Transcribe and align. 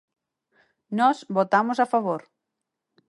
Nós 0.99 1.17
votamos 1.37 1.77
a 1.79 1.89
favor. 1.93 2.21